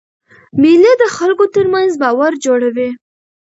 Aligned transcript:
مېلې 0.61 0.93
د 1.01 1.03
خلکو 1.15 1.43
ترمنځ 1.55 1.91
باور 2.01 2.31
جوړوي. 2.45 2.89